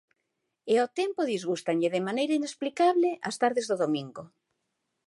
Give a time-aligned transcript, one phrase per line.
[0.71, 4.23] E ó tempo disgústanlle de maneira inexplicable as tardes do domingo.